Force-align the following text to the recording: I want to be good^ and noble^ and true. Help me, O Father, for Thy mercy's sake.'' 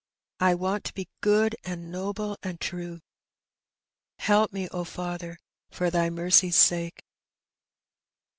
I 0.39 0.55
want 0.55 0.83
to 0.85 0.95
be 0.95 1.09
good^ 1.21 1.53
and 1.63 1.93
noble^ 1.93 2.35
and 2.41 2.59
true. 2.59 3.01
Help 4.17 4.51
me, 4.51 4.67
O 4.69 4.83
Father, 4.83 5.37
for 5.69 5.91
Thy 5.91 6.09
mercy's 6.09 6.55
sake.'' 6.55 7.03